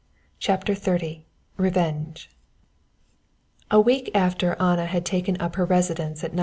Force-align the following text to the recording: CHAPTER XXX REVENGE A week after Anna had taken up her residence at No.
CHAPTER 0.39 0.73
XXX 0.73 1.25
REVENGE 1.57 2.31
A 3.69 3.79
week 3.79 4.09
after 4.15 4.53
Anna 4.59 4.87
had 4.87 5.05
taken 5.05 5.39
up 5.39 5.57
her 5.57 5.65
residence 5.67 6.23
at 6.23 6.33
No. 6.33 6.39